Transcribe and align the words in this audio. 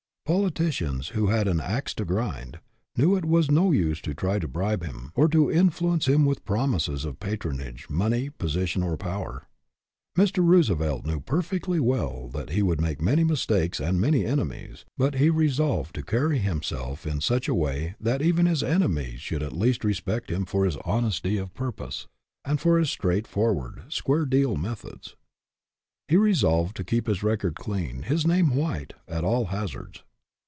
Politicians 0.23 1.09
who 1.09 1.27
had 1.27 1.45
an" 1.49 1.59
ax 1.59 1.93
to 1.95 2.05
grind" 2.05 2.61
knew 2.97 3.17
it 3.17 3.25
was 3.25 3.51
no 3.51 3.73
use 3.73 3.99
to 3.99 4.13
try 4.13 4.39
to 4.39 4.47
bribe 4.47 4.81
him, 4.81 5.11
or 5.13 5.27
to 5.27 5.51
influence 5.51 6.07
him 6.07 6.23
with 6.25 6.45
promises 6.45 7.03
of 7.03 7.19
patronage, 7.19 7.89
money, 7.89 8.29
position, 8.29 8.81
or 8.81 8.95
power. 8.95 9.49
Mr. 10.17 10.37
Roosevelt 10.41 11.05
knew 11.05 11.19
perfectly 11.19 11.81
well 11.81 12.29
that 12.29 12.51
he 12.51 12.61
would 12.63 12.79
make 12.79 13.01
many 13.01 13.25
mistakes 13.25 13.81
and 13.81 13.99
many 13.99 14.25
enemies, 14.25 14.85
but 14.97 15.15
he 15.15 15.29
resolved 15.29 15.93
to 15.95 16.01
carry 16.01 16.37
himself 16.39 17.05
in 17.05 17.19
such 17.19 17.49
a 17.49 17.53
way 17.55 17.95
that 17.99 18.21
even 18.21 18.45
his 18.45 18.63
enemies 18.63 19.19
should 19.19 19.43
at 19.43 19.51
least 19.51 19.83
respect 19.83 20.31
him 20.31 20.45
for 20.45 20.63
his 20.63 20.77
honesty 20.85 21.35
of 21.37 21.53
purpose, 21.53 22.07
and 22.45 22.61
for 22.61 22.79
his 22.79 22.89
straight 22.89 23.27
forward," 23.27 23.83
square 23.89 24.25
deal" 24.25 24.55
methods. 24.55 25.17
He 26.07 26.15
re 26.15 26.33
solved 26.33 26.77
to 26.77 26.85
keep 26.85 27.07
his 27.07 27.21
record 27.21 27.55
clean, 27.57 28.03
his 28.03 28.25
name 28.25 28.55
white, 28.55 28.93
at 29.09 29.25
all 29.25 29.47
hazards. 29.47 30.03